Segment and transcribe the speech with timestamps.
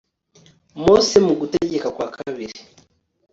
[0.83, 2.55] mose mu gutegeka kwa kabiri